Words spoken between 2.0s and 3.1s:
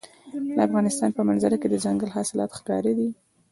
حاصلات ښکاره ده.